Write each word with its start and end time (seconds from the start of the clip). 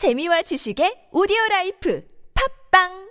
재미와 0.00 0.40
지식의 0.48 1.12
오디오 1.12 1.36
라이프. 1.50 2.00
팟빵 2.32 3.09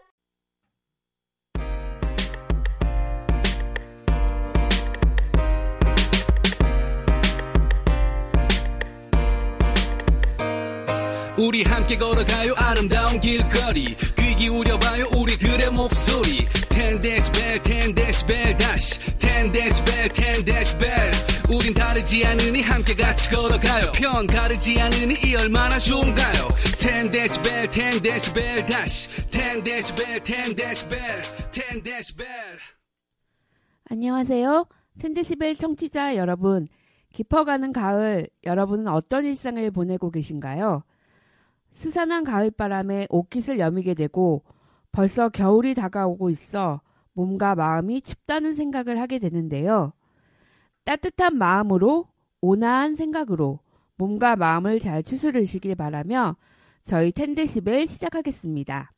우리 11.40 11.64
함께 11.64 11.96
걸어가요. 11.96 12.54
아름다운 12.58 13.18
길거리. 13.22 13.86
귀 14.18 14.36
기울여봐요 14.36 15.06
우리들의 15.18 15.72
목소리. 15.72 16.46
10데시벨 16.70 17.64
10데시벨 17.64 18.58
다시 18.58 19.00
10데시벨 19.20 20.10
10데시벨 20.10 20.90
우린 21.50 21.74
다르지 21.74 22.26
않으니 22.26 22.62
함께 22.62 22.94
같이 22.94 23.30
걸어가요. 23.30 23.94
편 23.94 24.28
가르지 24.28 24.80
않으니 24.82 25.16
이 25.26 25.36
얼마나 25.36 25.80
좋은가요? 25.80 26.48
10데시벨 26.78 27.72
10데시벨 27.72 28.70
다시 28.70 29.10
10데시벨 29.32 30.22
10데시벨 30.22 31.22
10데시벨 31.52 32.26
안녕하세요. 33.86 34.68
텐데시벨 35.00 35.56
청취자 35.56 36.18
여러분. 36.18 36.68
깊어가는 37.14 37.72
가을, 37.74 38.28
여러분은 38.44 38.88
어떤 38.90 39.26
일상을 39.26 39.72
보내고 39.72 40.12
계신가요? 40.12 40.84
스산한 41.80 42.26
가을바람에 42.26 43.08
옷깃을 43.10 43.58
여미게 43.58 43.94
되고 43.94 44.44
벌써 44.92 45.30
겨울이 45.30 45.76
다가오고 45.76 46.30
있어 46.30 46.82
몸과 47.14 47.56
마음이 47.56 48.02
춥다는 48.02 48.54
생각을 48.54 49.00
하게 49.00 49.18
되는데요. 49.18 49.94
따뜻한 50.84 51.38
마음으로 51.38 52.10
온화한 52.42 52.96
생각으로 52.96 53.62
몸과 53.96 54.36
마음을 54.36 54.80
잘 54.80 55.02
추스르시길 55.02 55.76
바라며 55.76 56.36
저희 56.84 57.14
텐데시벨 57.14 57.88
시작하겠습니다. 57.88 58.92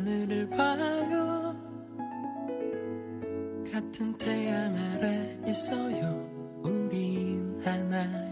하늘을 0.05 0.47
봐요. 0.49 1.55
같은 3.71 4.15
태양 4.19 4.75
아래 4.75 5.35
있어요. 5.47 6.29
우린 6.63 7.59
하나 7.63 8.24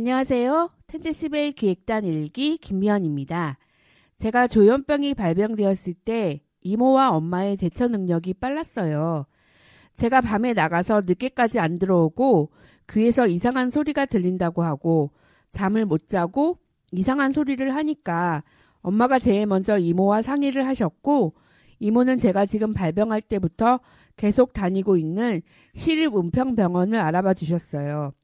안녕하세요. 0.00 0.70
텐데시벨 0.86 1.52
기획단 1.52 2.06
일기 2.06 2.56
김미연입니다. 2.56 3.58
제가 4.16 4.46
조현병이 4.46 5.12
발병되었을 5.12 5.92
때 5.92 6.40
이모와 6.62 7.10
엄마의 7.10 7.58
대처 7.58 7.86
능력이 7.86 8.32
빨랐어요. 8.32 9.26
제가 9.96 10.22
밤에 10.22 10.54
나가서 10.54 11.02
늦게까지 11.04 11.58
안 11.60 11.78
들어오고 11.78 12.50
귀에서 12.88 13.26
이상한 13.26 13.68
소리가 13.68 14.06
들린다고 14.06 14.62
하고 14.62 15.10
잠을 15.50 15.84
못 15.84 16.08
자고 16.08 16.56
이상한 16.92 17.30
소리를 17.30 17.76
하니까 17.76 18.42
엄마가 18.80 19.18
제일 19.18 19.44
먼저 19.44 19.76
이모와 19.76 20.22
상의를 20.22 20.66
하셨고 20.66 21.34
이모는 21.78 22.16
제가 22.16 22.46
지금 22.46 22.72
발병할 22.72 23.20
때부터 23.20 23.80
계속 24.16 24.54
다니고 24.54 24.96
있는 24.96 25.42
시립 25.74 26.16
은평병원을 26.16 26.98
알아봐 26.98 27.34
주셨어요. 27.34 28.14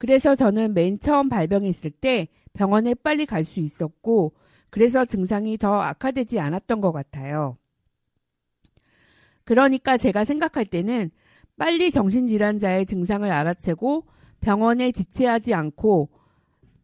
그래서 0.00 0.34
저는 0.34 0.72
맨 0.72 0.98
처음 0.98 1.28
발병했을 1.28 1.90
때 1.90 2.28
병원에 2.54 2.94
빨리 2.94 3.26
갈 3.26 3.44
수 3.44 3.60
있었고, 3.60 4.32
그래서 4.70 5.04
증상이 5.04 5.58
더 5.58 5.78
악화되지 5.82 6.40
않았던 6.40 6.80
것 6.80 6.90
같아요. 6.90 7.58
그러니까 9.44 9.98
제가 9.98 10.24
생각할 10.24 10.64
때는 10.64 11.10
빨리 11.58 11.90
정신질환자의 11.90 12.86
증상을 12.86 13.30
알아채고 13.30 14.06
병원에 14.40 14.90
지체하지 14.90 15.52
않고 15.52 16.08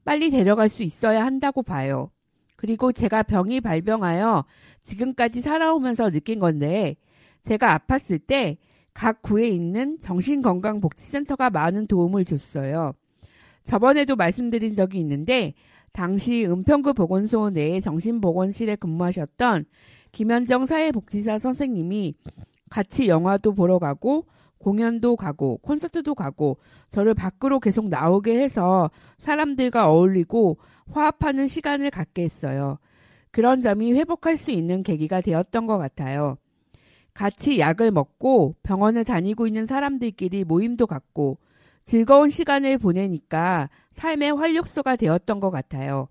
빨리 0.04 0.30
데려갈 0.30 0.68
수 0.68 0.82
있어야 0.82 1.24
한다고 1.24 1.62
봐요. 1.62 2.10
그리고 2.56 2.92
제가 2.92 3.22
병이 3.22 3.62
발병하여 3.62 4.44
지금까지 4.82 5.40
살아오면서 5.40 6.10
느낀 6.10 6.38
건데, 6.38 6.96
제가 7.44 7.78
아팠을 7.78 8.26
때 8.26 8.58
각 8.92 9.20
구에 9.20 9.48
있는 9.48 9.98
정신건강복지센터가 10.00 11.50
많은 11.50 11.86
도움을 11.86 12.24
줬어요. 12.24 12.94
저번에도 13.66 14.16
말씀드린 14.16 14.74
적이 14.74 15.00
있는데 15.00 15.54
당시 15.92 16.46
은평구 16.46 16.94
보건소 16.94 17.50
내 17.50 17.80
정신보건실에 17.80 18.76
근무하셨던 18.76 19.64
김현정 20.12 20.66
사회복지사 20.66 21.38
선생님이 21.38 22.14
같이 22.70 23.08
영화도 23.08 23.54
보러 23.54 23.78
가고 23.78 24.26
공연도 24.58 25.16
가고 25.16 25.58
콘서트도 25.58 26.14
가고 26.14 26.58
저를 26.90 27.14
밖으로 27.14 27.60
계속 27.60 27.88
나오게 27.88 28.38
해서 28.38 28.90
사람들과 29.18 29.90
어울리고 29.90 30.58
화합하는 30.90 31.48
시간을 31.48 31.90
갖게 31.90 32.22
했어요. 32.22 32.78
그런 33.30 33.60
점이 33.60 33.92
회복할 33.92 34.36
수 34.36 34.50
있는 34.50 34.82
계기가 34.82 35.20
되었던 35.20 35.66
것 35.66 35.78
같아요. 35.78 36.38
같이 37.12 37.58
약을 37.58 37.90
먹고 37.90 38.54
병원을 38.62 39.04
다니고 39.04 39.46
있는 39.46 39.66
사람들끼리 39.66 40.44
모임도 40.44 40.86
갖고 40.86 41.38
즐거운 41.86 42.30
시간을 42.30 42.78
보내니까 42.78 43.70
삶의 43.92 44.32
활력소가 44.36 44.96
되었던 44.96 45.38
것 45.38 45.50
같아요. 45.52 46.08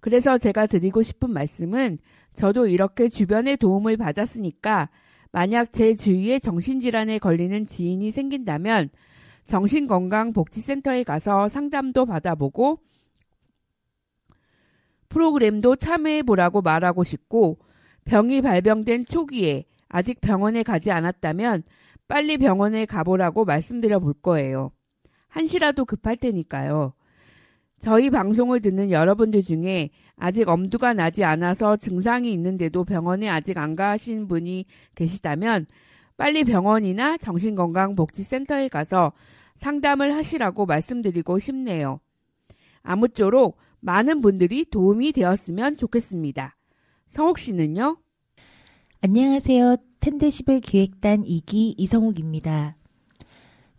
그래서 0.00 0.38
제가 0.38 0.66
드리고 0.66 1.02
싶은 1.02 1.30
말씀은 1.30 1.98
저도 2.32 2.66
이렇게 2.66 3.10
주변의 3.10 3.58
도움을 3.58 3.98
받았으니까 3.98 4.88
만약 5.30 5.72
제 5.72 5.94
주위에 5.94 6.38
정신질환에 6.38 7.18
걸리는 7.18 7.66
지인이 7.66 8.10
생긴다면 8.10 8.88
정신건강복지센터에 9.44 11.04
가서 11.04 11.50
상담도 11.50 12.06
받아보고 12.06 12.78
프로그램도 15.10 15.76
참여해보라고 15.76 16.62
말하고 16.62 17.04
싶고 17.04 17.58
병이 18.06 18.40
발병된 18.40 19.04
초기에 19.04 19.66
아직 19.88 20.22
병원에 20.22 20.62
가지 20.62 20.90
않았다면 20.90 21.62
빨리 22.08 22.38
병원에 22.38 22.86
가보라고 22.86 23.44
말씀드려 23.44 24.00
볼 24.00 24.14
거예요. 24.14 24.72
한시라도 25.34 25.84
급할 25.84 26.16
테니까요. 26.16 26.92
저희 27.80 28.08
방송을 28.08 28.60
듣는 28.60 28.92
여러분들 28.92 29.42
중에 29.42 29.90
아직 30.16 30.48
엄두가 30.48 30.94
나지 30.94 31.24
않아서 31.24 31.76
증상이 31.76 32.32
있는데도 32.32 32.84
병원에 32.84 33.28
아직 33.28 33.58
안 33.58 33.74
가신 33.74 34.28
분이 34.28 34.64
계시다면 34.94 35.66
빨리 36.16 36.44
병원이나 36.44 37.16
정신건강복지센터에 37.16 38.68
가서 38.68 39.12
상담을 39.56 40.14
하시라고 40.14 40.66
말씀드리고 40.66 41.40
싶네요. 41.40 41.98
아무쪼록 42.82 43.58
많은 43.80 44.20
분들이 44.20 44.64
도움이 44.64 45.12
되었으면 45.12 45.76
좋겠습니다. 45.76 46.56
성옥 47.08 47.38
씨는요? 47.38 47.98
안녕하세요. 49.02 49.76
텐데시벨 49.98 50.60
기획단 50.60 51.24
2기 51.24 51.74
이성욱입니다. 51.76 52.76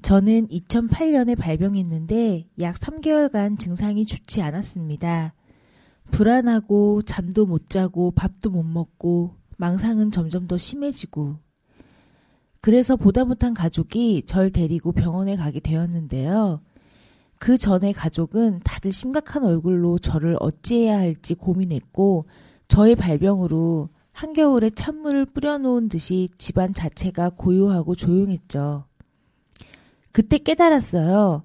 저는 0.06 0.50
2008년에 0.50 1.36
발병했는데 1.36 2.48
약 2.60 2.75
3개월간 2.75 3.60
증상이 3.60 4.06
좋지 4.06 4.40
않았습니다. 4.44 5.34
불안하고 6.12 7.02
잠도 7.02 7.48
못 7.48 7.72
자고 7.72 8.12
밥도 8.12 8.52
못 8.52 8.62
먹고 8.62 9.34
망상은 9.57 10.12
점점 10.12 10.48
더 10.48 10.60
심해지고 10.60 11.40
그래서 12.62 12.96
보다 12.96 13.25
못한 13.25 13.56
가족이 13.56 14.28
절 14.28 14.52
데리고 14.52 14.92
병원에 14.92 15.36
가게 15.36 15.60
되었는데요. 15.60 16.62
그 17.40 17.58
전에 17.58 17.92
가족은 17.92 18.60
다들 18.63 18.92
심각한 18.92 19.44
얼굴로 19.44 19.98
저를 19.98 20.38
어찌해야 20.40 21.00
할지 21.00 21.34
고민했고 21.34 22.28
저의 22.68 22.96
발병으로 22.96 23.90
한겨울에 24.12 24.69
찬물을 24.69 25.25
뿌려놓은 25.25 25.90
듯이 25.90 26.30
집안 26.38 26.75
자체가 26.75 27.31
고요하고 27.31 27.96
조용했죠. 27.96 28.86
그때 30.16 30.38
깨달았어요. 30.38 31.44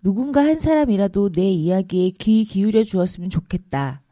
누군가 0.00 0.44
한 0.44 0.60
사람이라도 0.60 1.32
내 1.32 1.50
이야기에 1.50 2.10
귀 2.10 2.44
기울여 2.44 2.84
주었으면 2.84 3.28
좋겠다. 3.28 4.02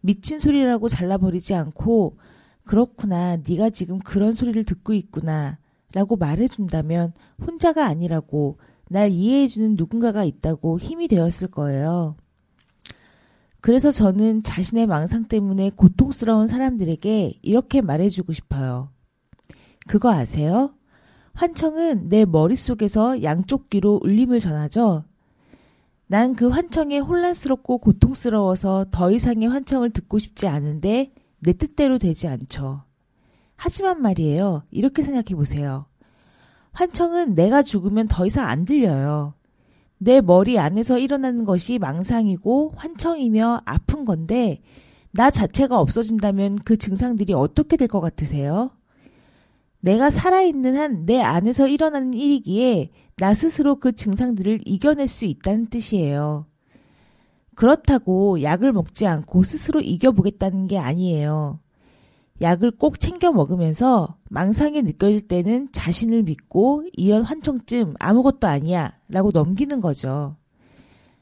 미친 0.00 0.40
소리라고 0.40 0.88
잘라버리지 0.88 1.54
않고 1.54 2.18
그렇구나. 2.64 3.36
네가 3.48 3.70
지금 3.70 4.00
그런 4.00 4.32
소리를 4.32 4.64
듣고 4.64 4.94
있구나. 4.94 5.58
라고 5.92 6.16
말해준다면 6.16 7.12
혼자가 7.46 7.86
아니라고 7.86 8.58
날 8.90 9.12
이해해주는 9.12 9.76
누군가가 9.76 10.24
있다고 10.24 10.80
힘이 10.80 11.06
되었을 11.06 11.46
거예요. 11.52 12.16
그래서 13.60 13.92
저는 13.92 14.42
자신의 14.42 14.88
망상 14.88 15.22
때문에 15.22 15.70
고통스러운 15.70 16.48
사람들에게 16.48 17.34
이렇게 17.42 17.80
말해주고 17.80 18.32
싶어요. 18.32 18.88
그거 19.86 20.10
아세요? 20.10 20.75
환청은 21.36 22.08
내 22.08 22.24
머릿속에서 22.24 23.22
양쪽 23.22 23.70
귀로 23.70 24.00
울림을 24.02 24.40
전하죠. 24.40 25.04
난 26.08 26.34
그 26.34 26.48
환청에 26.48 26.98
혼란스럽고 26.98 27.78
고통스러워서 27.78 28.86
더 28.90 29.10
이상의 29.10 29.48
환청을 29.48 29.90
듣고 29.90 30.18
싶지 30.18 30.46
않은데 30.46 31.12
내 31.40 31.52
뜻대로 31.52 31.98
되지 31.98 32.28
않죠. 32.28 32.84
하지만 33.56 34.02
말이에요. 34.02 34.62
이렇게 34.70 35.02
생각해 35.02 35.34
보세요. 35.34 35.86
환청은 36.72 37.34
내가 37.34 37.62
죽으면 37.62 38.06
더 38.08 38.26
이상 38.26 38.48
안 38.48 38.64
들려요. 38.64 39.34
내 39.98 40.20
머리 40.20 40.58
안에서 40.58 40.98
일어나는 40.98 41.44
것이 41.44 41.78
망상이고 41.78 42.74
환청이며 42.76 43.62
아픈 43.64 44.04
건데 44.04 44.60
나 45.12 45.30
자체가 45.30 45.80
없어진다면 45.80 46.60
그 46.64 46.76
증상들이 46.76 47.32
어떻게 47.32 47.76
될 47.76 47.88
것 47.88 48.00
같으세요? 48.00 48.70
내가 49.86 50.10
살아있는 50.10 50.76
한 50.76 51.06
내 51.06 51.20
안에서 51.22 51.68
일어나는 51.68 52.12
일이기에 52.12 52.90
나 53.18 53.34
스스로 53.34 53.76
그 53.76 53.92
증상들을 53.92 54.62
이겨낼 54.64 55.06
수 55.06 55.24
있다는 55.26 55.66
뜻이에요. 55.66 56.44
그렇다고 57.54 58.42
약을 58.42 58.72
먹지 58.72 59.06
않고 59.06 59.44
스스로 59.44 59.80
이겨보겠다는 59.80 60.66
게 60.66 60.78
아니에요. 60.78 61.60
약을 62.40 62.72
꼭 62.72 62.98
챙겨 62.98 63.30
먹으면서 63.30 64.16
망상이 64.28 64.82
느껴질 64.82 65.28
때는 65.28 65.68
자신을 65.70 66.24
믿고 66.24 66.84
이런 66.92 67.22
환청쯤 67.22 67.94
아무것도 68.00 68.48
아니야 68.48 68.92
라고 69.08 69.30
넘기는 69.30 69.80
거죠. 69.80 70.36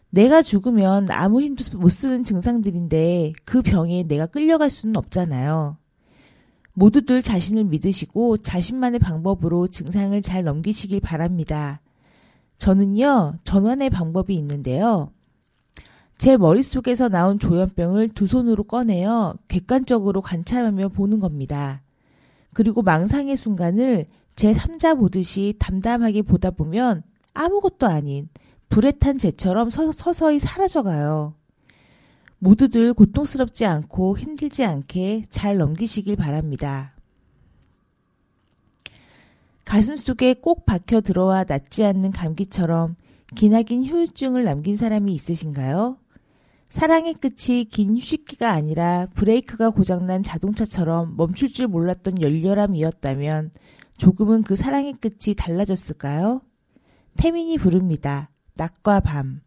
내가 0.08 0.40
죽으면 0.40 1.10
아무 1.10 1.42
힘도 1.42 1.64
못 1.78 1.90
쓰는 1.90 2.24
증상들인데 2.24 3.34
그 3.44 3.60
병에 3.60 4.04
내가 4.04 4.24
끌려갈 4.26 4.70
수는 4.70 4.96
없잖아요. 4.96 5.76
모두들 6.74 7.22
자신을 7.22 7.64
믿으시고 7.64 8.38
자신만의 8.38 8.98
방법으로 8.98 9.68
증상을 9.68 10.20
잘 10.22 10.44
넘기시길 10.44 11.00
바랍니다. 11.00 11.80
저는요, 12.58 13.38
전환의 13.44 13.90
방법이 13.90 14.34
있는데요. 14.34 15.10
제 16.18 16.36
머릿속에서 16.36 17.08
나온 17.08 17.38
조현병을 17.38 18.10
두 18.10 18.26
손으로 18.26 18.64
꺼내어 18.64 19.36
객관적으로 19.48 20.20
관찰하며 20.20 20.88
보는 20.88 21.20
겁니다. 21.20 21.82
그리고 22.52 22.82
망상의 22.82 23.36
순간을 23.36 24.06
제 24.36 24.52
3자 24.52 24.96
보듯이 24.98 25.54
담담하게 25.58 26.22
보다 26.22 26.50
보면 26.50 27.02
아무것도 27.34 27.86
아닌 27.86 28.28
불에 28.68 28.92
탄 28.92 29.18
재처럼 29.18 29.70
서, 29.70 29.92
서히 29.92 30.38
사라져가요. 30.38 31.34
모두들 32.44 32.92
고통스럽지 32.92 33.64
않고 33.64 34.18
힘들지 34.18 34.64
않게 34.64 35.22
잘 35.30 35.56
넘기시길 35.56 36.14
바랍니다. 36.14 36.92
가슴 39.64 39.96
속에 39.96 40.34
꼭 40.34 40.66
박혀 40.66 41.00
들어와 41.00 41.44
낫지 41.44 41.84
않는 41.84 42.10
감기처럼 42.10 42.96
기나긴 43.34 43.86
후유증을 43.86 44.44
남긴 44.44 44.76
사람이 44.76 45.10
있으신가요? 45.14 45.96
사랑의 46.68 47.14
끝이 47.14 47.64
긴 47.64 47.96
휴식기가 47.96 48.50
아니라 48.50 49.06
브레이크가 49.14 49.70
고장난 49.70 50.22
자동차처럼 50.22 51.16
멈출 51.16 51.50
줄 51.50 51.66
몰랐던 51.66 52.20
열렬함이었다면 52.20 53.52
조금은 53.96 54.42
그 54.42 54.54
사랑의 54.54 54.92
끝이 55.00 55.34
달라졌을까요? 55.34 56.42
태민이 57.16 57.56
부릅니다. 57.56 58.28
낮과 58.52 59.00
밤. 59.00 59.43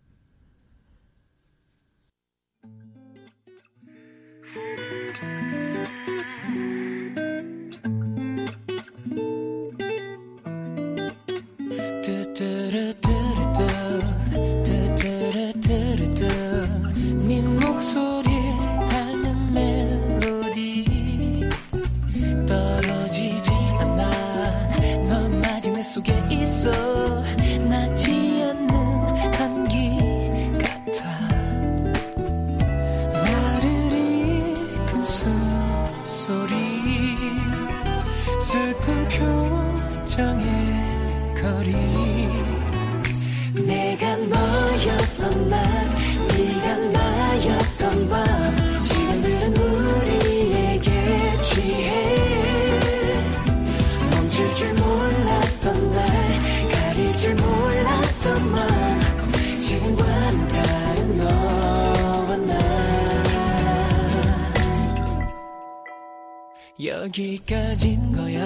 여기까진 67.17 68.11
거야. 68.11 68.45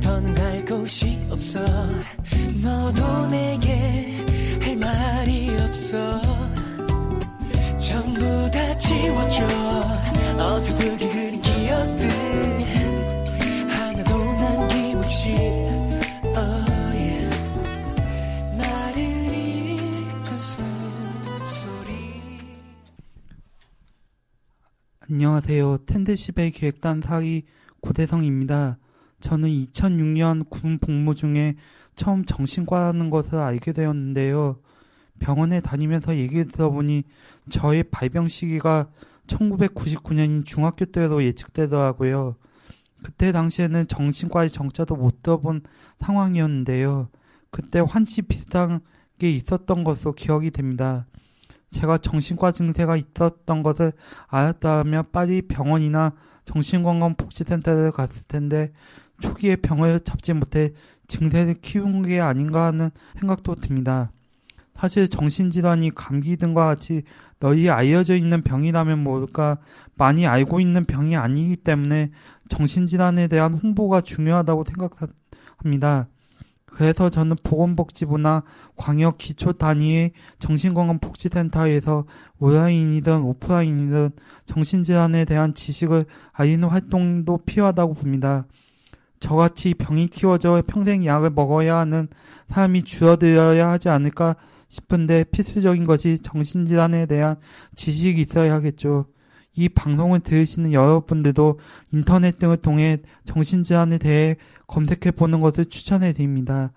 더는 0.00 0.34
갈 0.34 0.64
곳이 0.64 1.18
없어. 1.30 1.60
너도 2.62 3.26
내게 3.26 4.16
할 4.62 4.76
말이 4.76 5.50
없어. 5.60 6.18
전부 7.76 8.50
다 8.50 8.76
지워줘. 8.78 9.46
어설프게 10.38 11.08
그린 11.10 11.42
기억들. 11.42 12.08
하나도 13.68 14.18
남김없이. 14.24 15.34
Oh 16.34 16.66
안녕하세요. 25.08 25.78
텐데시베 25.86 26.50
기획단 26.50 27.00
사기 27.00 27.44
고대성입니다. 27.80 28.78
저는 29.20 29.48
2006년 29.48 30.48
군 30.48 30.78
복무 30.78 31.14
중에 31.14 31.56
처음 31.94 32.24
정신과라는 32.24 33.10
것을 33.10 33.36
알게 33.36 33.72
되었는데요. 33.72 34.58
병원에 35.18 35.60
다니면서 35.60 36.16
얘기 36.16 36.44
들어보니 36.44 37.04
저의 37.48 37.84
발병 37.84 38.28
시기가 38.28 38.88
1999년인 39.26 40.44
중학교 40.44 40.84
때로 40.84 41.24
예측되더라고요. 41.24 42.36
그때 43.02 43.32
당시에는 43.32 43.88
정신과의 43.88 44.50
정자도 44.50 44.96
못 44.96 45.22
들어본 45.22 45.62
상황이었는데요. 46.00 47.08
그때 47.50 47.80
환시 47.80 48.22
비슷한 48.22 48.80
게 49.18 49.30
있었던 49.30 49.84
것으로 49.84 50.12
기억이 50.12 50.50
됩니다. 50.50 51.06
제가 51.70 51.98
정신과 51.98 52.52
증세가 52.52 52.96
있었던 52.96 53.62
것을 53.62 53.92
알았다면 54.28 55.04
빨리 55.12 55.42
병원이나 55.42 56.12
정신건강복지센터를 56.44 57.92
갔을 57.92 58.22
텐데 58.28 58.72
초기에 59.20 59.56
병을 59.56 60.00
잡지 60.00 60.32
못해 60.32 60.72
증세를 61.08 61.60
키운 61.60 62.02
게 62.02 62.20
아닌가 62.20 62.66
하는 62.66 62.90
생각도 63.18 63.54
듭니다. 63.56 64.10
사실 64.76 65.08
정신질환이 65.08 65.94
감기 65.94 66.36
등과 66.36 66.66
같이 66.66 67.02
널리 67.38 67.70
알려져 67.70 68.14
있는 68.14 68.42
병이라면 68.42 69.02
모를까 69.02 69.58
많이 69.94 70.26
알고 70.26 70.60
있는 70.60 70.84
병이 70.84 71.16
아니기 71.16 71.56
때문에 71.56 72.10
정신질환에 72.48 73.28
대한 73.28 73.54
홍보가 73.54 74.02
중요하다고 74.02 74.64
생각합니다. 74.64 76.08
그래서 76.76 77.08
저는 77.08 77.36
보건복지부나 77.42 78.42
광역 78.76 79.16
기초 79.16 79.54
단위의 79.54 80.12
정신건강복지센터에서 80.40 82.04
온라인이든 82.38 83.22
오프라인이든 83.22 84.10
정신질환에 84.44 85.24
대한 85.24 85.54
지식을 85.54 86.04
알리는 86.32 86.68
활동도 86.68 87.38
필요하다고 87.46 87.94
봅니다. 87.94 88.44
저같이 89.20 89.72
병이 89.72 90.08
키워져 90.08 90.62
평생 90.66 91.06
약을 91.06 91.30
먹어야 91.30 91.78
하는 91.78 92.08
사람이 92.48 92.82
줄어들어야 92.82 93.70
하지 93.70 93.88
않을까 93.88 94.36
싶은데 94.68 95.24
필수적인 95.24 95.84
것이 95.84 96.18
정신질환에 96.18 97.06
대한 97.06 97.36
지식이 97.74 98.20
있어야 98.20 98.52
하겠죠. 98.52 99.06
이 99.54 99.70
방송을 99.70 100.20
들으시는 100.20 100.74
여러분들도 100.74 101.58
인터넷 101.94 102.38
등을 102.38 102.58
통해 102.58 102.98
정신질환에 103.24 103.96
대해 103.96 104.36
검색해 104.66 105.12
보는 105.12 105.40
것을 105.40 105.66
추천해 105.66 106.12
드립니다. 106.12 106.72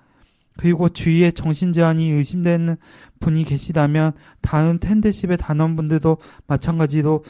그리고 0.58 0.90
주위에 0.90 1.32
정신질환이 1.32 2.10
의심되는 2.12 2.76
분이 3.20 3.46
계시다면 3.46 4.12
다른 4.42 4.80
텐데십의 4.80 5.38
단원분들도 5.38 6.18
마찬가지로 6.48 7.24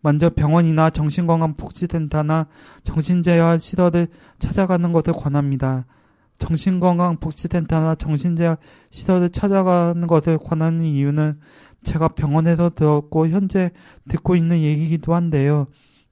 먼저 0.00 0.30
병원이나 0.30 0.90
정신건강복지센터나 0.90 2.46
정신재활 2.84 3.60
시설을 3.60 4.08
찾아가는 4.38 4.92
것을 4.92 5.12
권합니다. 5.12 5.84
정신건강복지센터나 6.38 7.96
정신재활 7.96 8.56
시설을 8.90 9.30
찾아가는 9.30 10.06
것을 10.06 10.38
권하는 10.38 10.84
이유는 10.84 11.40
제가 11.82 12.08
병원에서 12.08 12.70
들었고 12.70 13.28
현재 13.28 13.70
듣고 14.08 14.36
있는 14.36 14.58
얘기이기도 14.58 15.14
한데요. 15.14 15.66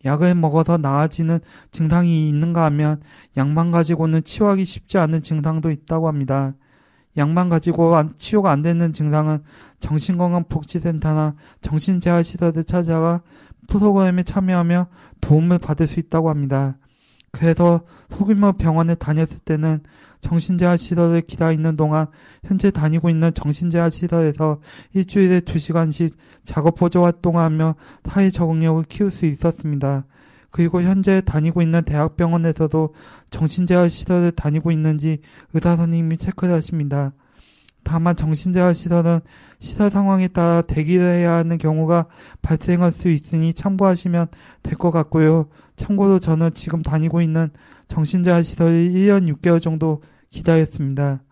약을 0.05 0.35
먹어서 0.35 0.77
나아지는 0.77 1.41
증상이 1.71 2.29
있는가 2.29 2.65
하면 2.65 3.01
약만 3.37 3.71
가지고는 3.71 4.23
치유하기 4.25 4.65
쉽지 4.65 4.99
않은 4.99 5.23
증상도 5.23 5.71
있다고 5.71 6.09
합니다. 6.09 6.55
약만 7.17 7.49
가지고 7.49 7.95
치유가 8.17 8.51
안 8.51 8.63
되는 8.63 8.93
증상은 8.93 9.39
정신건강복지센터나 9.81 11.35
정신재활시설을 11.61 12.65
찾아가 12.65 13.23
프로그램에 13.69 14.23
참여하며 14.23 14.89
도움을 15.21 15.59
받을 15.59 15.87
수 15.87 16.01
있다고 16.01 16.29
합니다. 16.29 16.77
그래서 17.31 17.83
소규모 18.11 18.53
병원에 18.53 18.95
다녔을 18.95 19.39
때는 19.45 19.81
정신재활 20.25 20.79
시설을 20.79 21.21
기다리는 21.21 21.77
동안 21.77 22.07
현재 22.45 22.71
다니고 22.71 23.11
있는 23.11 23.33
정신재활 23.35 23.91
시설에서 23.91 24.59
일주일에 24.95 25.41
2시간씩 25.41 26.15
작업 26.45 26.77
보조 26.77 27.05
활동하며 27.05 27.75
사회 28.09 28.31
적응력을 28.31 28.85
키울 28.85 29.11
수 29.11 29.27
있었습니다. 29.27 30.07
그리고 30.51 30.81
현재 30.81 31.21
다니고 31.21 31.61
있는 31.61 31.83
대학병원에서도 31.85 32.95
정신재활 33.31 33.91
시설을 33.91 34.33
다니고 34.33 34.71
있는지 34.71 35.19
의사 35.53 35.77
선생님이 35.77 36.17
체크를 36.17 36.55
하십니다. 36.55 37.13
다만 37.83 38.17
정신재활 38.17 38.75
시설은 38.75 39.21
시설 39.59 39.91
상황에 39.91 40.29
따라 40.29 40.63
대기를 40.63 41.05
해야 41.05 41.35
하는 41.35 41.59
경우가 41.59 42.07
발생할 42.41 42.93
수 42.93 43.11
있으니 43.11 43.53
참고하시면 43.53 44.29
될 44.63 44.79
것 44.79 44.91
같고요. 44.91 45.49
참고로 45.77 46.19
저는 46.19 46.55
지금 46.55 46.81
다니고 46.83 47.21
있는 47.21 47.51
정신재활 47.89 48.43
시설이 48.43 48.91
1년 48.91 49.31
6개월 49.35 49.61
정도 49.61 50.01
기다렸습니다. 50.35 51.23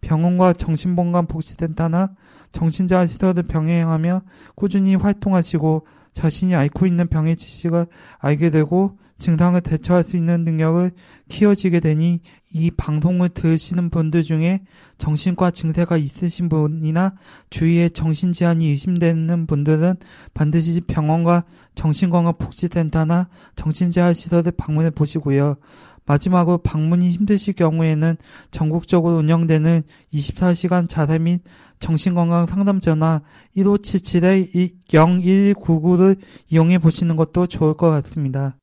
병원과 0.00 0.52
정신건강복지센터나 0.52 2.14
정신재활 2.52 3.08
시설을 3.08 3.42
병행하며 3.44 4.22
꾸준히 4.54 4.94
활동하시고 4.94 5.86
자신이 6.12 6.54
앓고 6.54 6.86
있는 6.86 7.08
병의 7.08 7.36
지식을 7.36 7.86
알게 8.18 8.50
되고 8.50 8.96
증상을 9.18 9.60
대처할 9.60 10.04
수 10.04 10.16
있는 10.16 10.44
능력을 10.44 10.90
키워지게 11.28 11.80
되니 11.80 12.20
이 12.52 12.70
방송을 12.70 13.30
들으시는 13.30 13.90
분들 13.90 14.22
중에 14.22 14.60
정신과 14.98 15.50
증세가 15.50 15.96
있으신 15.96 16.48
분이나 16.48 17.14
주위에 17.50 17.88
정신질환이 17.88 18.66
의심되는 18.68 19.46
분들은 19.46 19.94
반드시 20.34 20.80
병원과 20.82 21.44
정신건강복지센터나 21.74 23.28
정신재활시설을 23.56 24.52
방문해 24.52 24.90
보시고요. 24.90 25.56
마지막으로 26.06 26.58
방문이 26.58 27.10
힘드실 27.10 27.54
경우에는 27.54 28.16
전국적으로 28.50 29.16
운영되는 29.18 29.82
24시간 30.12 30.88
자살 30.88 31.20
및 31.20 31.42
정신건강 31.80 32.46
상담 32.46 32.80
전화 32.80 33.22
1577-0199를 33.56 36.18
이용해 36.48 36.78
보시는 36.78 37.16
것도 37.16 37.46
좋을 37.46 37.74
것 37.74 37.90
같습니다. 37.90 38.56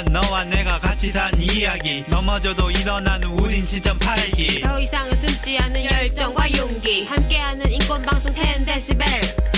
소중한 0.00 0.04
너와 0.06 0.44
내가 0.44 0.78
같이 0.78 1.12
산 1.12 1.32
이야기. 1.40 2.04
넘어져도 2.08 2.70
일어나는 2.70 3.28
우린 3.28 3.64
지점 3.64 3.98
팔기. 3.98 4.60
더 4.60 4.78
이상은 4.78 5.14
숨지 5.14 5.58
않는 5.58 5.84
열정과 5.84 6.56
용기. 6.56 7.04
함께하는 7.04 7.70
인권방송 7.70 8.32
10데시벨. 8.34 9.04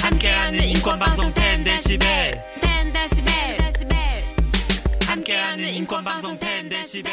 함께하는 0.03 0.65
인권방송 0.65 1.33
10데시벨. 1.33 2.43
10데시벨. 2.61 3.93
함께하는 5.07 5.69
인권방송 5.75 6.39
10데시벨. 6.39 7.05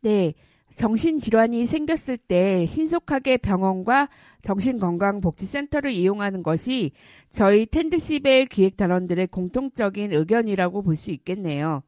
네. 0.00 0.32
정신질환이 0.78 1.66
생겼을 1.66 2.16
때 2.16 2.64
신속하게 2.66 3.38
병원과 3.38 4.08
정신건강복지센터를 4.42 5.90
이용하는 5.90 6.44
것이 6.44 6.92
저희 7.30 7.66
텐드시벨 7.66 8.46
기획단원들의 8.46 9.26
공통적인 9.26 10.12
의견이라고 10.12 10.82
볼 10.82 10.94
수 10.94 11.10
있겠네요. 11.10 11.82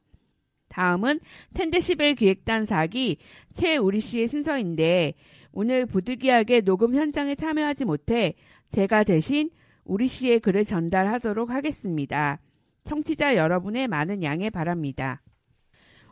다음은 0.67 1.21
텐데시벨 1.53 2.15
기획단 2.15 2.63
4기 2.63 3.17
최우리 3.53 4.01
씨의 4.01 4.27
순서인데 4.27 5.13
오늘 5.53 5.85
부득이하게 5.85 6.59
녹음 6.61 6.93
현장에 6.93 7.35
참여하지 7.35 7.85
못해 7.85 8.33
제가 8.69 9.05
대신 9.05 9.51
우리 9.85 10.09
씨의 10.09 10.41
글을 10.41 10.65
전달하도록 10.65 11.49
하겠습니다. 11.49 12.39
청취자 12.83 13.37
여러분의 13.37 13.87
많은 13.87 14.21
양해 14.21 14.49
바랍니다. 14.49 15.21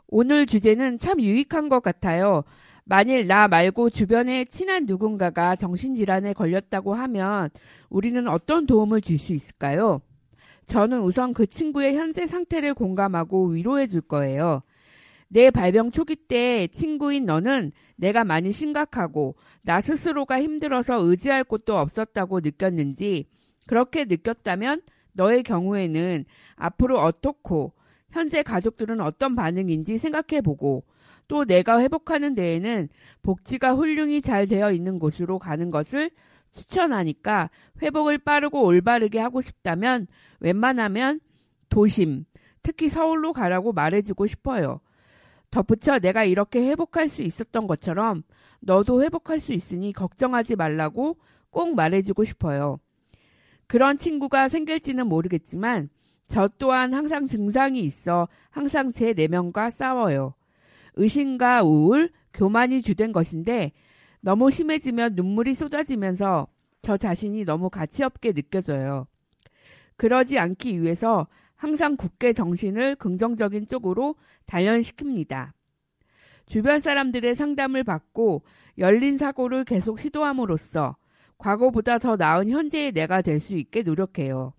오늘 0.07 0.45
주제는 0.45 0.97
참 0.97 1.21
유익한 1.21 1.69
것 1.69 1.81
같아요. 1.81 2.43
만일 2.89 3.27
나 3.27 3.47
말고 3.47 3.91
주변에 3.91 4.45
친한 4.45 4.87
누군가가 4.87 5.55
정신질환에 5.55 6.33
걸렸다고 6.33 6.95
하면 6.95 7.51
우리는 7.87 8.27
어떤 8.27 8.65
도움을 8.65 9.01
줄 9.01 9.19
수 9.19 9.31
있을까요? 9.31 10.01
저는 10.65 11.01
우선 11.01 11.35
그 11.35 11.45
친구의 11.45 11.95
현재 11.95 12.25
상태를 12.25 12.73
공감하고 12.73 13.49
위로해 13.49 13.85
줄 13.85 14.01
거예요. 14.01 14.63
내 15.27 15.51
발병 15.51 15.91
초기 15.91 16.15
때 16.15 16.65
친구인 16.65 17.27
너는 17.27 17.73
내가 17.95 18.23
많이 18.23 18.51
심각하고 18.51 19.35
나 19.61 19.81
스스로가 19.81 20.41
힘들어서 20.41 20.99
의지할 20.99 21.43
곳도 21.43 21.77
없었다고 21.77 22.39
느꼈는지 22.39 23.27
그렇게 23.67 24.05
느꼈다면 24.05 24.81
너의 25.13 25.43
경우에는 25.43 26.25
앞으로 26.55 26.99
어떻고 26.99 27.73
현재 28.09 28.41
가족들은 28.41 28.99
어떤 28.99 29.35
반응인지 29.35 29.99
생각해 29.99 30.41
보고 30.41 30.85
또 31.29 31.45
내가 31.45 31.79
회복하는 31.79 32.33
데에는 32.33 32.89
복지가 33.21 33.75
훌륭히 33.75 34.19
잘 34.19 34.47
되어 34.47 34.71
있는 34.71 34.97
곳으로 34.97 35.37
가는 35.37 35.69
것을 35.69 36.09
추천하니까 36.51 37.51
회복을 37.81 38.17
빠르고 38.17 38.63
올바르게 38.63 39.19
하고 39.19 39.39
싶다면 39.39 40.07
웬만하면 40.39 41.21
도심, 41.69 42.25
특히 42.63 42.89
서울로 42.89 43.31
가라고 43.31 43.71
말해주고 43.73 44.25
싶어요. 44.25 44.81
덧붙여 45.51 45.99
내가 45.99 46.23
이렇게 46.23 46.67
회복할 46.67 47.09
수 47.09 47.21
있었던 47.21 47.67
것처럼 47.67 48.23
너도 48.59 49.03
회복할 49.03 49.39
수 49.39 49.53
있으니 49.53 49.93
걱정하지 49.93 50.55
말라고 50.55 51.17
꼭 51.51 51.75
말해주고 51.75 52.23
싶어요. 52.23 52.79
그런 53.67 53.99
친구가 53.99 54.49
생길지는 54.49 55.05
모르겠지만 55.05 55.89
저 56.27 56.47
또한 56.57 56.95
항상 56.95 57.27
증상이 57.27 57.81
있어 57.81 58.27
항상 58.49 58.91
제 58.91 59.13
내면과 59.13 59.69
싸워요. 59.69 60.33
의심과 60.95 61.63
우울, 61.63 62.11
교만이 62.33 62.81
주된 62.81 63.11
것인데 63.11 63.71
너무 64.21 64.51
심해지면 64.51 65.15
눈물이 65.15 65.53
쏟아지면서 65.53 66.47
저 66.81 66.97
자신이 66.97 67.45
너무 67.45 67.69
가치없게 67.69 68.33
느껴져요. 68.33 69.07
그러지 69.97 70.39
않기 70.39 70.81
위해서 70.81 71.27
항상 71.55 71.97
굳게 71.97 72.33
정신을 72.33 72.95
긍정적인 72.95 73.67
쪽으로 73.67 74.15
단련시킵니다. 74.45 75.51
주변 76.45 76.79
사람들의 76.79 77.35
상담을 77.35 77.83
받고 77.83 78.43
열린 78.77 79.17
사고를 79.17 79.65
계속 79.65 79.99
시도함으로써 79.99 80.95
과거보다 81.37 81.99
더 81.99 82.15
나은 82.15 82.49
현재의 82.49 82.91
내가 82.91 83.21
될 83.21 83.39
수 83.39 83.55
있게 83.55 83.83
노력해요. 83.83 84.53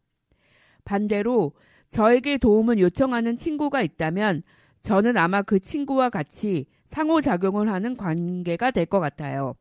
반대로 0.85 1.53
저에게 1.91 2.39
도움을 2.39 2.79
요청하는 2.79 3.37
친구가 3.37 3.83
있다면 3.83 4.43
저는 4.83 5.17
아마 5.17 5.43
그 5.43 5.61
친구와 5.61 6.11
같이 6.11 6.67
상호작용을 6.87 7.71
하는 7.71 7.97
관계가 7.97 8.71
될 8.73 8.87
것 8.87 9.01
같아요. 9.01 9.55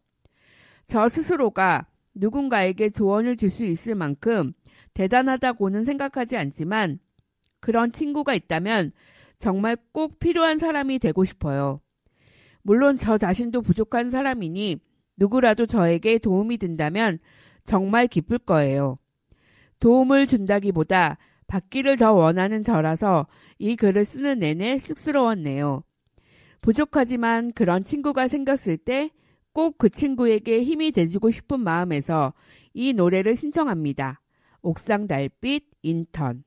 저 0.88 1.08
스스로가 1.08 1.88
누군가에게 2.16 2.90
조언을 2.90 3.38
줄 3.38 3.50
수 3.50 3.66
있을 3.66 3.96
만큼 3.96 4.54
대단하다고는 4.94 5.84
생각하지 5.86 6.38
않지만 6.38 7.00
그런 7.60 7.92
친구가 7.92 8.34
있다면 8.34 8.92
정말 9.38 9.78
꼭 9.92 10.20
필요한 10.20 10.58
사람이 10.58 11.00
되고 11.00 11.24
싶어요. 11.26 11.82
물론 12.62 12.98
저 12.98 13.18
자신도 13.18 13.62
부족한 13.62 14.10
사람이니 14.10 14.80
누구라도 15.18 15.66
저에게 15.66 16.18
도움이 16.18 16.58
된다면 16.58 17.20
정말 17.66 18.08
기쁠 18.08 18.40
거예요. 18.40 18.98
도움을 19.80 20.28
준다기보다 20.28 21.18
받기를 21.50 21.98
더 21.98 22.14
원하는 22.14 22.64
저라서 22.64 23.28
이 23.58 23.76
글을 23.76 24.06
쓰는 24.06 24.40
내내 24.40 24.80
쑥스러웠네요. 24.80 25.84
부족하지만 26.62 27.52
그런 27.52 27.84
친구가 27.84 28.30
생겼을 28.30 28.78
때 28.78 29.10
꼭 29.54 29.78
그 29.78 29.90
친구에게 29.90 30.64
힘이 30.64 30.92
돼주고 30.92 31.32
싶은 31.32 31.60
마음에서 31.60 32.34
이 32.74 32.94
노래를 32.94 33.36
신청합니다. 33.36 34.22
옥상 34.62 35.08
달빛 35.08 35.66
인턴. 35.82 36.44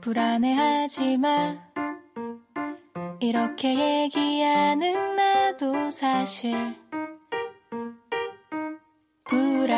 불안해하지 0.00 1.16
마. 1.18 1.56
이렇게 3.18 4.02
얘기하는 4.04 5.16
나도 5.16 5.90
사실 5.90 6.54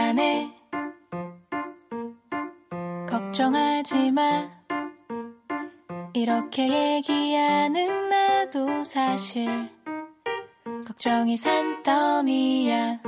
불안해. 0.09 0.51
걱정하지 3.09 4.11
마. 4.13 4.51
이렇게 6.15 6.97
얘기하는 6.97 8.09
나도 8.09 8.85
사실 8.85 9.71
걱정이 10.87 11.37
산더미야. 11.37 13.01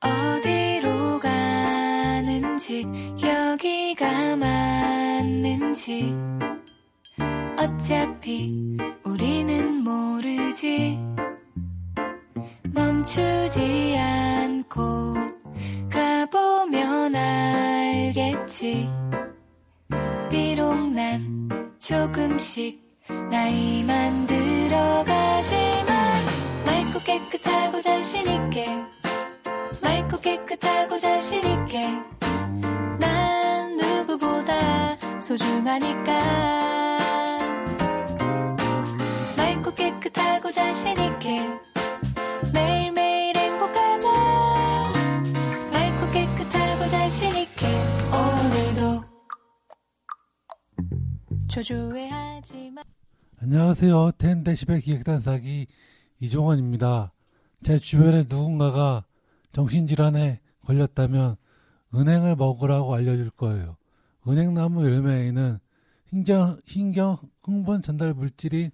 어디로 0.00 1.18
가는지 1.18 2.86
여기가 3.22 4.36
맞는지 4.36 6.14
어차피 7.58 8.59
자신있게. 31.00 31.80
난 32.98 33.76
누구보다 33.76 34.98
소중하니까. 35.18 36.98
맑고 39.36 39.74
깨끗하고 39.74 40.50
자신있게. 40.50 41.48
매일매일 42.52 43.36
행복하자. 43.36 44.08
맑고 45.72 46.10
깨끗하고 46.12 46.86
자신있게. 46.86 47.66
오늘도 48.12 49.02
초조해하지 51.48 52.70
마 52.72 52.82
안녕하세요. 53.42 54.12
텐데시벨 54.18 54.80
기획단사기 54.80 55.66
이종원입니다. 56.20 57.12
제 57.62 57.78
주변에 57.78 58.24
누군가가 58.28 59.06
정신질환에 59.52 60.40
걸렸다면 60.64 61.36
은행을 61.94 62.36
먹으라고 62.36 62.94
알려줄 62.94 63.30
거예요. 63.30 63.76
은행나무 64.26 64.84
열매에는 64.84 65.58
신경, 66.08 66.58
신경 66.66 67.18
흥분 67.42 67.82
전달 67.82 68.14
물질인 68.14 68.70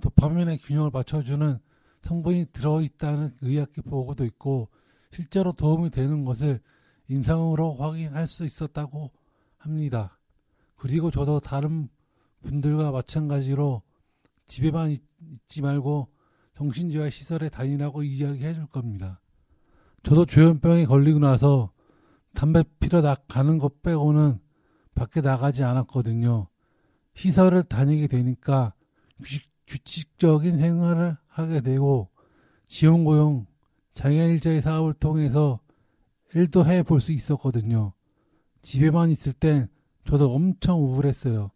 도파민의 0.00 0.58
균형을 0.58 0.90
맞춰주는 0.92 1.58
성분이 2.02 2.46
들어있다는 2.52 3.36
의학계 3.42 3.82
보고도 3.82 4.24
있고 4.24 4.68
실제로 5.12 5.52
도움이 5.52 5.90
되는 5.90 6.24
것을 6.24 6.60
임상으로 7.08 7.74
확인할 7.74 8.26
수 8.26 8.44
있었다고 8.44 9.10
합니다. 9.56 10.18
그리고 10.76 11.10
저도 11.10 11.40
다른 11.40 11.88
분들과 12.42 12.90
마찬가지로 12.90 13.82
집에만 14.46 14.90
있, 14.90 15.02
지 15.48 15.62
말고 15.62 16.08
정신지원 16.54 17.10
시설에 17.10 17.48
다니라고 17.48 18.02
이야기해 18.02 18.54
줄 18.54 18.66
겁니다. 18.66 19.20
저도 20.02 20.24
조현병에 20.26 20.86
걸리고 20.86 21.18
나서 21.18 21.72
담배 22.34 22.62
피러 22.80 23.00
나 23.00 23.14
가는 23.14 23.58
것 23.58 23.82
빼고는 23.82 24.38
밖에 24.94 25.20
나가지 25.20 25.64
않았거든요. 25.64 26.48
시설을 27.14 27.64
다니게 27.64 28.06
되니까 28.06 28.74
규칙, 29.22 29.50
규칙적인 29.66 30.58
생활을 30.58 31.16
하게 31.26 31.60
되고 31.60 32.08
지원고용 32.68 33.46
장애일자의 33.94 34.62
사업을 34.62 34.94
통해서 34.94 35.60
일도 36.34 36.64
해 36.66 36.82
볼 36.82 37.00
수 37.00 37.12
있었거든요. 37.12 37.92
집에만 38.62 39.10
있을 39.10 39.32
땐 39.32 39.68
저도 40.04 40.32
엄청 40.32 40.82
우울했어요. 40.82 41.50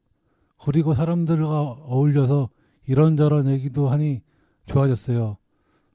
그리고 0.64 0.94
사람들과 0.94 1.60
어울려서 1.60 2.48
이런저런 2.86 3.48
얘기도 3.48 3.88
하니 3.88 4.22
좋아졌어요. 4.66 5.36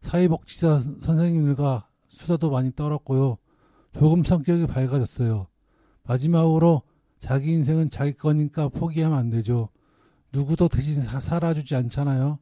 사회복지사 0.01 0.81
선생님들과 1.01 1.87
수다도 2.17 2.49
많이 2.49 2.73
떨었고요. 2.75 3.37
조금 3.93 4.23
성격이 4.23 4.67
밝아졌어요. 4.67 5.47
마지막으로 6.03 6.83
자기 7.19 7.53
인생은 7.53 7.89
자기 7.89 8.13
거니까 8.13 8.69
포기하면 8.69 9.17
안 9.17 9.29
되죠. 9.29 9.69
누구도 10.31 10.67
대신 10.67 11.01
사, 11.01 11.19
살아주지 11.19 11.75
않잖아요. 11.75 12.39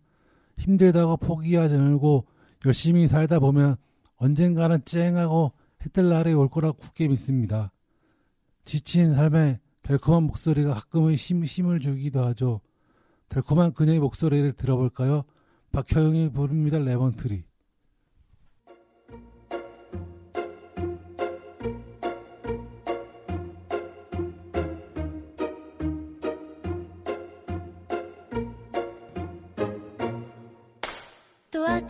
힘들다고 0.58 1.18
포기하지 1.18 1.78
말고 1.78 2.26
열심히 2.66 3.08
살다 3.08 3.40
보면 3.40 3.76
언젠가는 4.18 4.84
쨍하고 4.86 5.52
해뜰 5.84 6.10
날이 6.10 6.34
올 6.34 6.50
거라 6.50 6.72
굳게 6.72 7.08
믿습니다. 7.08 7.72
지친 8.64 9.14
삶에 9.14 9.60
달콤한 9.82 10.24
목소리가 10.24 10.74
가끔은 10.74 11.14
힘, 11.14 11.44
힘을 11.44 11.80
주기도 11.80 12.24
하죠. 12.26 12.62
달콤한 13.28 13.74
그녀의 13.74 14.00
목소리를 14.00 14.54
들어볼까요? 14.54 15.24
박효영이 15.72 16.32
부릅니다. 16.32 16.80
Lemon 16.80 17.12
Tree. 17.12 17.44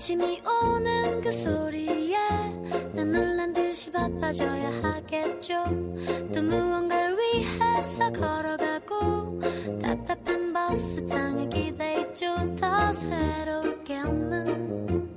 아침이 0.06 0.40
오는 0.46 1.20
그 1.20 1.32
소리에 1.32 2.16
난 2.94 3.12
놀란 3.12 3.52
듯이 3.52 3.92
바빠져야 3.92 4.70
하겠죠. 4.84 5.64
또 6.32 6.44
무언가를 6.44 7.18
위해서 7.18 8.12
걸어가고 8.12 9.40
답답한 9.82 10.54
버스장에 10.54 11.50
기대있죠. 11.50 12.56
더 12.56 12.94
새로울 12.94 13.84
게 13.84 13.98
없는 13.98 15.10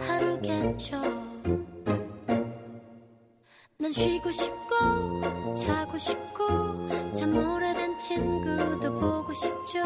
하루겠죠. 0.00 1.00
난 3.78 3.92
쉬고 3.92 4.28
싶고 4.32 5.54
자고 5.54 5.96
싶고 5.98 7.14
참 7.14 7.36
오래된 7.36 7.69
친구도 8.00 8.98
보고 8.98 9.32
싶죠. 9.32 9.82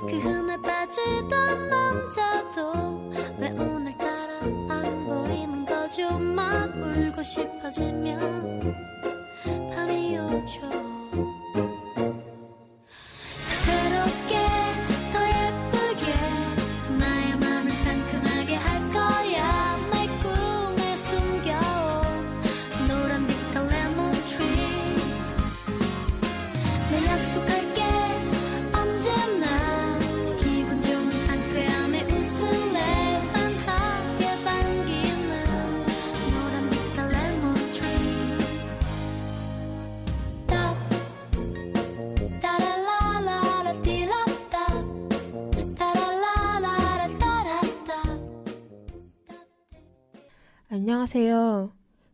그 0.00 0.18
흠에 0.18 0.60
빠지던 0.60 1.70
남자도 1.70 3.12
왜 3.38 3.50
오늘따라 3.50 4.40
안 4.68 5.06
보이는 5.06 5.64
거죠? 5.64 6.18
막 6.18 6.74
울고 6.74 7.22
싶어지면 7.22 8.60
밤이 9.72 10.18
오죠 10.18 10.83
안녕하세요. 51.04 51.70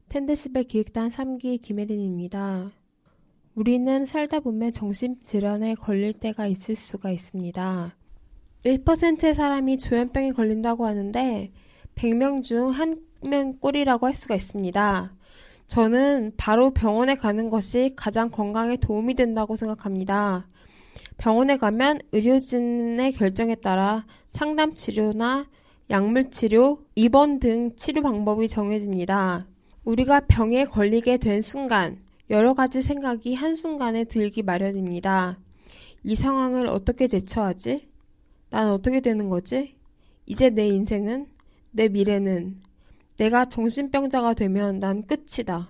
텐데시벨 0.08 0.64
기획단 0.64 1.10
3기 1.10 1.62
김혜린입니다. 1.62 2.70
우리는 3.54 4.04
살다 4.04 4.40
보면 4.40 4.72
정신질환에 4.72 5.76
걸릴 5.76 6.12
때가 6.12 6.48
있을 6.48 6.74
수가 6.74 7.12
있습니다. 7.12 7.96
1%의 8.64 9.34
사람이 9.36 9.78
조현병에 9.78 10.32
걸린다고 10.32 10.86
하는데 10.86 11.52
100명 11.94 12.42
중 12.42 12.72
1명 12.72 13.60
꼴이라고 13.60 14.06
할 14.06 14.16
수가 14.16 14.34
있습니다. 14.34 15.12
저는 15.68 16.32
바로 16.36 16.70
병원에 16.70 17.14
가는 17.14 17.48
것이 17.48 17.92
가장 17.94 18.28
건강에 18.28 18.76
도움이 18.76 19.14
된다고 19.14 19.54
생각합니다. 19.54 20.48
병원에 21.16 21.58
가면 21.58 22.00
의료진의 22.10 23.12
결정에 23.12 23.54
따라 23.54 24.04
상담 24.30 24.74
치료나 24.74 25.46
약물 25.90 26.30
치료, 26.30 26.84
입원 26.94 27.40
등 27.40 27.74
치료 27.74 28.00
방법이 28.00 28.46
정해집니다. 28.46 29.48
우리가 29.84 30.20
병에 30.28 30.64
걸리게 30.64 31.16
된 31.16 31.42
순간, 31.42 31.98
여러 32.30 32.54
가지 32.54 32.80
생각이 32.80 33.34
한순간에 33.34 34.04
들기 34.04 34.44
마련입니다. 34.44 35.40
이 36.04 36.14
상황을 36.14 36.68
어떻게 36.68 37.08
대처하지? 37.08 37.88
난 38.50 38.70
어떻게 38.70 39.00
되는 39.00 39.28
거지? 39.28 39.74
이제 40.26 40.48
내 40.48 40.68
인생은? 40.68 41.26
내 41.72 41.88
미래는? 41.88 42.60
내가 43.16 43.48
정신병자가 43.48 44.34
되면 44.34 44.78
난 44.78 45.04
끝이다. 45.04 45.66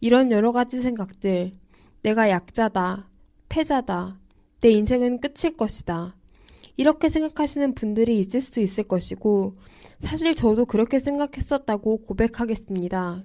이런 0.00 0.32
여러 0.32 0.52
가지 0.52 0.82
생각들. 0.82 1.54
내가 2.02 2.28
약자다. 2.28 3.08
패자다. 3.48 4.20
내 4.60 4.68
인생은 4.68 5.20
끝일 5.20 5.56
것이다. 5.56 6.14
이렇게 6.76 7.08
생각하시는 7.08 7.74
분들이 7.74 8.18
있을 8.18 8.40
수 8.40 8.60
있을 8.60 8.84
것이고, 8.84 9.54
사실 10.00 10.34
저도 10.34 10.66
그렇게 10.66 10.98
생각했었다고 10.98 12.04
고백하겠습니다. 12.04 13.22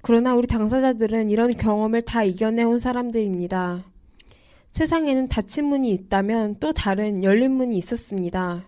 그러나 0.00 0.34
우리 0.34 0.46
당사자들은 0.46 1.30
이런 1.30 1.56
경험을 1.56 2.02
다 2.02 2.24
이겨내온 2.24 2.78
사람들입니다. 2.78 3.84
세상에는 4.72 5.28
닫힌 5.28 5.66
문이 5.66 5.90
있다면 5.92 6.56
또 6.58 6.72
다른 6.72 7.22
열린 7.22 7.52
문이 7.52 7.76
있었습니다. 7.78 8.66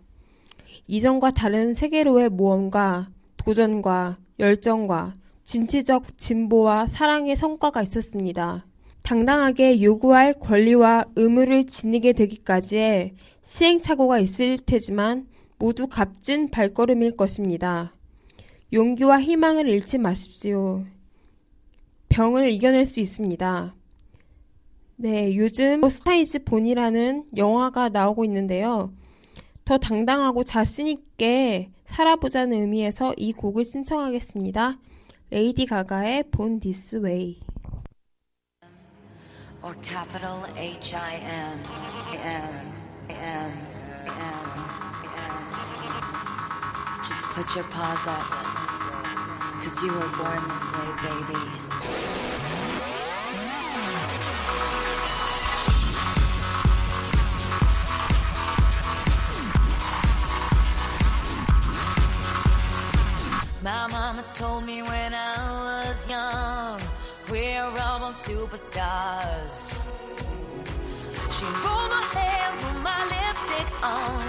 이전과 0.86 1.32
다른 1.32 1.72
세계로의 1.72 2.28
모험과 2.28 3.06
도전과 3.38 4.18
열정과 4.38 5.14
진취적 5.44 6.18
진보와 6.18 6.86
사랑의 6.86 7.36
성과가 7.36 7.82
있었습니다. 7.82 8.66
당당하게 9.04 9.82
요구할 9.82 10.32
권리와 10.32 11.04
의무를 11.14 11.66
지니게 11.66 12.14
되기까지의 12.14 13.12
시행착오가 13.42 14.18
있을 14.18 14.56
테지만 14.56 15.26
모두 15.58 15.86
값진 15.88 16.50
발걸음일 16.50 17.14
것입니다. 17.14 17.92
용기와 18.72 19.20
희망을 19.20 19.68
잃지 19.68 19.98
마십시오. 19.98 20.84
병을 22.08 22.48
이겨낼 22.48 22.86
수 22.86 22.98
있습니다. 22.98 23.74
네, 24.96 25.36
요즘 25.36 25.86
Star 25.86 26.25
Is 26.25 26.44
Born이라는 26.44 27.26
영화가 27.36 27.90
나오고 27.90 28.24
있는데요. 28.24 28.90
더 29.66 29.76
당당하고 29.76 30.44
자신있게 30.44 31.68
살아보자는 31.88 32.58
의미에서 32.58 33.12
이 33.18 33.34
곡을 33.34 33.66
신청하겠습니다. 33.66 34.78
레이디 35.30 35.66
가가의 35.66 36.24
Born 36.30 36.58
This 36.58 36.96
Way. 36.96 37.40
Or 39.64 39.74
capital 39.76 40.44
H 40.58 40.92
I 40.92 41.14
M 41.14 41.58
M 42.12 42.54
M 43.08 43.50
M 43.88 44.30
M. 45.16 45.40
Just 47.08 47.24
put 47.32 47.54
your 47.54 47.64
paws 47.64 48.06
up, 48.06 48.28
cause 49.62 49.82
you 49.82 49.90
were 49.90 50.10
born 50.20 50.42
this 50.50 50.66
way, 50.74 50.88
baby. 51.06 51.44
My 63.62 63.86
mama 63.86 64.24
told 64.34 64.64
me 64.66 64.82
when 64.82 65.14
I 65.14 65.33
superstars. 68.24 69.54
She 71.34 71.44
rolled 71.44 71.90
my 71.92 72.04
hair, 72.16 72.44
put 72.60 72.76
my 72.80 73.00
lipstick 73.12 73.68
on, 73.84 74.24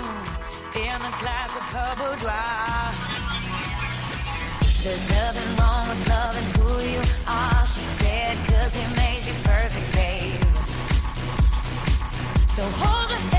in 0.76 1.00
a 1.00 1.14
glass 1.24 1.52
of 1.56 1.66
her 1.76 1.92
boudoir. 2.00 2.92
There's 4.84 5.06
nothing 5.10 5.50
wrong 5.58 5.88
with 5.90 6.10
loving 6.10 6.50
who 6.58 6.72
you 6.94 7.04
are, 7.26 7.66
she 7.66 7.84
said, 8.00 8.36
cause 8.50 8.76
he 8.76 8.86
made 9.00 9.24
you 9.30 9.36
perfect, 9.44 9.90
babe. 9.96 10.44
So 12.56 12.64
hold 12.64 13.10
your 13.12 13.35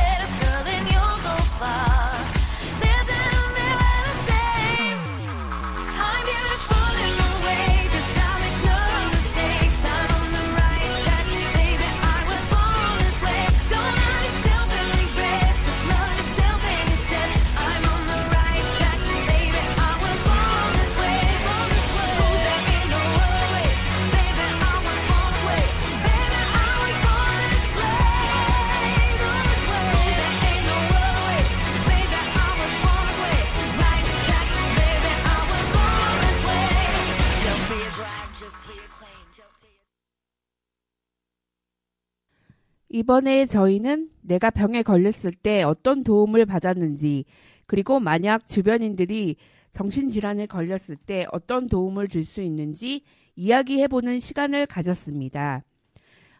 이번에 42.96 43.44
저희는 43.44 44.08
내가 44.22 44.48
병에 44.48 44.82
걸렸을 44.82 45.30
때 45.30 45.62
어떤 45.62 46.02
도움을 46.02 46.46
받았는지, 46.46 47.26
그리고 47.66 48.00
만약 48.00 48.48
주변인들이 48.48 49.36
정신질환에 49.70 50.46
걸렸을 50.46 50.96
때 51.04 51.26
어떤 51.30 51.66
도움을 51.66 52.08
줄 52.08 52.24
수 52.24 52.40
있는지 52.40 53.02
이야기해보는 53.34 54.18
시간을 54.18 54.64
가졌습니다. 54.64 55.62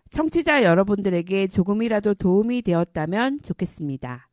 청취자 0.09 0.63
여러분들에게 0.63 1.49
조금이라도 1.49 2.15
도움이 2.15 2.63
되었다면 2.63 3.41
좋겠습니다. 3.43 4.31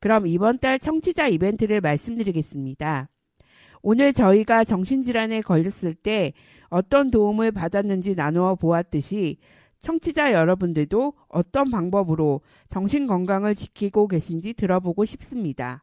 그럼 0.00 0.26
이번 0.26 0.58
달 0.58 0.80
청취자 0.80 1.28
이벤트를 1.28 1.80
말씀드리겠습니다. 1.80 3.08
오늘 3.82 4.12
저희가 4.12 4.64
정신질환에 4.64 5.42
걸렸을 5.42 5.94
때 5.94 6.32
어떤 6.70 7.12
도움을 7.12 7.52
받았는지 7.52 8.16
나누어 8.16 8.56
보았듯이 8.56 9.36
청취자 9.82 10.32
여러분들도 10.32 11.12
어떤 11.28 11.70
방법으로 11.70 12.40
정신 12.68 13.06
건강을 13.06 13.54
지키고 13.54 14.08
계신지 14.08 14.54
들어보고 14.54 15.04
싶습니다. 15.04 15.82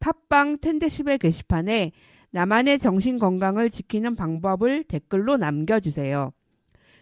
팟빵 0.00 0.58
텐데시벨 0.58 1.18
게시판에 1.18 1.92
나만의 2.30 2.78
정신 2.78 3.18
건강을 3.18 3.70
지키는 3.70 4.16
방법을 4.16 4.84
댓글로 4.84 5.36
남겨주세요. 5.36 6.32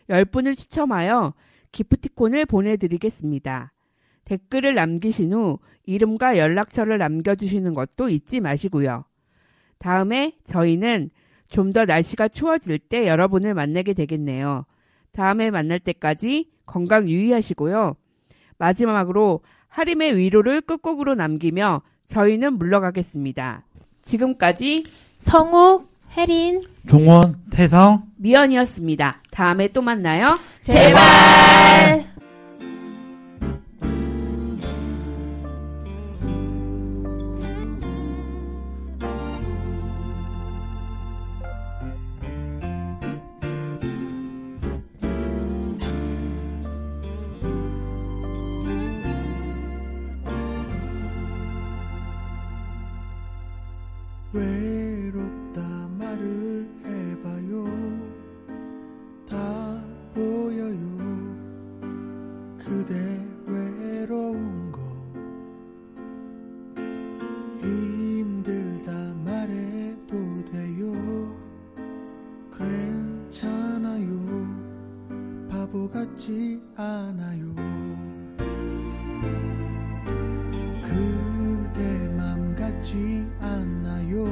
10분을 0.09 0.57
추첨하여 0.57 1.35
기프티콘을 1.73 2.47
보내드리겠습니다. 2.47 3.73
댓글을 4.25 4.75
남기신 4.75 5.33
후 5.33 5.59
이름과 5.85 6.39
연락처를 6.39 6.99
남겨주시는 6.99 7.75
것도 7.75 8.09
잊지 8.09 8.41
마시고요. 8.41 9.05
다음에 9.79 10.33
저희는 10.45 11.11
좀 11.49 11.73
더 11.73 11.85
날씨가 11.85 12.29
추워질 12.29 12.79
때 12.79 13.07
여러분을 13.07 13.55
만나게 13.55 13.93
되겠네요. 13.95 14.65
다음에 15.17 15.51
만날 15.51 15.81
때까지 15.81 16.51
건강 16.67 17.09
유의하시고요. 17.09 17.97
마지막으로 18.59 19.41
하림의 19.69 20.17
위로를 20.17 20.61
끝곡으로 20.61 21.15
남기며 21.15 21.81
저희는 22.07 22.59
물러가겠습니다. 22.59 23.65
지금까지 24.03 24.85
성욱, 25.19 25.91
혜린, 26.17 26.63
종원, 26.87 27.41
태성, 27.51 28.05
미연이었습니다. 28.17 29.23
다음에 29.31 29.69
또 29.69 29.81
만나요. 29.83 30.39
제발! 30.61 30.97
외롭 31.95 32.07
바보 75.67 75.91
같지 75.91 76.63
않아요. 76.77 77.53
그대 80.85 82.09
맘 82.11 82.55
같지 82.55 83.27
않나요. 83.41 84.27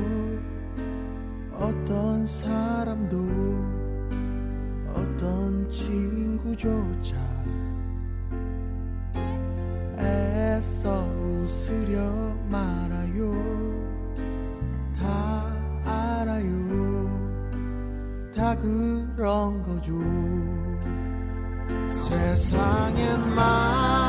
어떤 1.52 2.24
사람도 2.24 3.16
어떤 4.94 5.68
친구조차 5.70 7.16
애써 9.98 11.04
웃으려 11.18 12.36
말아요. 12.48 13.34
다 14.96 15.52
알아요. 15.84 16.64
다 18.34 18.56
그런 18.56 19.62
거죠 19.64 20.33
세상엔 22.14 23.34
많 23.34 24.03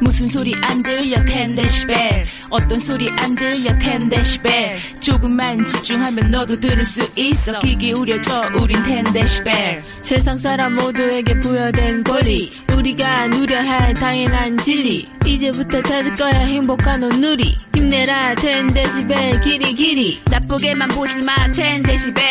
무슨 0.00 0.28
소리 0.28 0.54
안 0.62 0.82
들려 0.82 1.16
10데시벨? 1.24 2.26
어떤 2.50 2.78
소리 2.78 3.08
안 3.16 3.34
들려 3.34 3.76
10데시벨? 3.78 5.00
조금만 5.02 5.56
집중하면 5.66 6.30
너도 6.30 6.58
들을 6.60 6.84
수 6.84 7.00
있어. 7.18 7.58
귀 7.60 7.76
기울여줘 7.76 8.50
우린 8.60 8.76
10데시벨. 8.82 9.80
세상 10.02 10.38
사람 10.38 10.74
모두에게 10.74 11.38
부여된 11.40 12.04
권리. 12.04 12.50
우리가 12.76 13.28
누려야 13.28 13.62
할 13.62 13.94
당연한 13.94 14.56
진리. 14.58 15.04
이제부터 15.24 15.80
찾을 15.82 16.14
거야 16.14 16.38
행복한 16.40 17.02
오누리. 17.02 17.56
힘내라 17.74 18.34
10데시벨. 18.34 19.42
길이 19.42 19.74
길이. 19.74 20.20
나쁘게만 20.30 20.88
보지 20.88 21.14
마 21.24 21.34
10데시벨. 21.50 22.22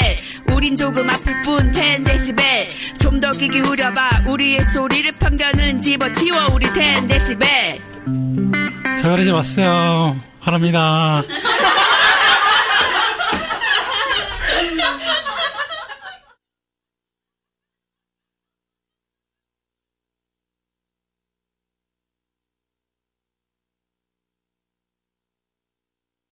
우린 0.53 0.77
조금 0.77 1.09
아플 1.09 1.41
뿐 1.41 1.71
10데시벨. 1.71 2.99
좀 2.99 3.15
더 3.19 3.29
귀 3.31 3.47
기울여봐. 3.47 4.23
우리의 4.27 4.63
소리를 4.73 5.11
편견은 5.13 5.81
집어치워 5.81 6.47
우리 6.53 6.65
10데시벨 6.67 7.45
자, 9.01 9.09
그러지 9.11 9.31
마세요. 9.31 10.19
바랍니다. 10.41 11.23